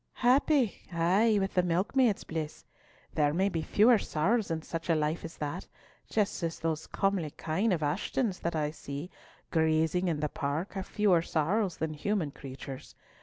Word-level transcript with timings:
"Happy—ay, 0.13 1.37
with 1.39 1.53
the 1.53 1.61
milkmaid's 1.61 2.23
bliss. 2.23 2.65
There 3.13 3.35
may 3.35 3.49
be 3.49 3.61
fewer 3.61 3.99
sorrows 3.99 4.49
in 4.49 4.63
such 4.63 4.89
a 4.89 4.95
life 4.95 5.23
as 5.23 5.37
that—just 5.37 6.41
as 6.41 6.57
those 6.59 6.87
comely 6.87 7.29
kine 7.29 7.71
of 7.71 7.83
Ashton's 7.83 8.39
that 8.39 8.55
I 8.55 8.71
see 8.71 9.11
grazing 9.51 10.07
in 10.07 10.19
the 10.19 10.27
park 10.27 10.73
have 10.73 10.87
fewer 10.87 11.21
sorrows 11.21 11.77
than 11.77 11.93
human 11.93 12.31
creatures. 12.31 12.95